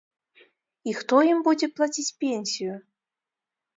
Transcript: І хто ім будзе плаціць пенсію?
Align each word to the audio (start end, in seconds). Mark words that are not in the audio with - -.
І 0.91 0.95
хто 1.01 1.21
ім 1.33 1.39
будзе 1.49 1.69
плаціць 1.81 2.09
пенсію? 2.25 2.73